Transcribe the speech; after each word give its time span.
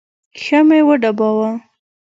ښه 0.41 0.59
مې 0.67 0.79
وډباوه. 0.87 1.51